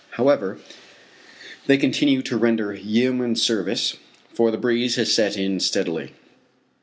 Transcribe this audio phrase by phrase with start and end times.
[0.17, 0.57] However,
[1.67, 3.97] they continue to render yeoman's service,
[4.33, 6.13] for the breeze has set in steadily.